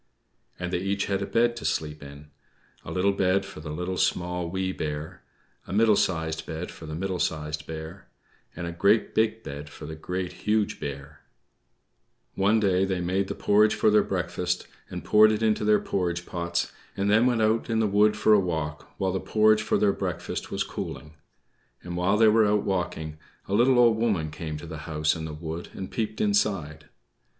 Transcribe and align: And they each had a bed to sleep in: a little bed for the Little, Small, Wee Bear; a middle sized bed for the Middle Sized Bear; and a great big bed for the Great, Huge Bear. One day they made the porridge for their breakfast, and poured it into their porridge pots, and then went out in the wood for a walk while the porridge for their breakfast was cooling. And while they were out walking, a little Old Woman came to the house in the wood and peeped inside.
And 0.57 0.73
they 0.73 0.79
each 0.79 1.05
had 1.05 1.21
a 1.21 1.27
bed 1.27 1.55
to 1.57 1.63
sleep 1.63 2.01
in: 2.01 2.31
a 2.83 2.91
little 2.91 3.11
bed 3.11 3.45
for 3.45 3.59
the 3.59 3.69
Little, 3.69 3.97
Small, 3.97 4.49
Wee 4.49 4.71
Bear; 4.71 5.21
a 5.67 5.73
middle 5.73 5.95
sized 5.95 6.47
bed 6.47 6.71
for 6.71 6.87
the 6.87 6.95
Middle 6.95 7.19
Sized 7.19 7.67
Bear; 7.67 8.07
and 8.55 8.65
a 8.65 8.71
great 8.71 9.13
big 9.13 9.43
bed 9.43 9.69
for 9.69 9.85
the 9.85 9.93
Great, 9.95 10.33
Huge 10.33 10.79
Bear. 10.79 11.21
One 12.33 12.59
day 12.59 12.83
they 12.83 12.99
made 12.99 13.27
the 13.27 13.35
porridge 13.35 13.75
for 13.75 13.91
their 13.91 14.01
breakfast, 14.01 14.65
and 14.89 15.03
poured 15.05 15.31
it 15.31 15.43
into 15.43 15.63
their 15.63 15.77
porridge 15.79 16.25
pots, 16.25 16.71
and 16.97 17.07
then 17.07 17.27
went 17.27 17.43
out 17.43 17.69
in 17.69 17.79
the 17.79 17.85
wood 17.85 18.17
for 18.17 18.33
a 18.33 18.39
walk 18.39 18.89
while 18.97 19.11
the 19.11 19.19
porridge 19.19 19.61
for 19.61 19.77
their 19.77 19.93
breakfast 19.93 20.49
was 20.49 20.63
cooling. 20.63 21.13
And 21.83 21.95
while 21.95 22.17
they 22.17 22.27
were 22.27 22.47
out 22.47 22.63
walking, 22.63 23.19
a 23.47 23.53
little 23.53 23.77
Old 23.77 23.97
Woman 23.97 24.31
came 24.31 24.57
to 24.57 24.65
the 24.65 24.79
house 24.89 25.15
in 25.15 25.25
the 25.25 25.33
wood 25.35 25.69
and 25.75 25.91
peeped 25.91 26.19
inside. 26.19 26.89